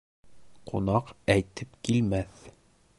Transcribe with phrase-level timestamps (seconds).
[0.71, 2.45] Ҡунаҡ әйтеп килмәҫ